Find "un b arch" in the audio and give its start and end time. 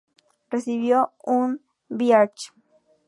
1.23-2.53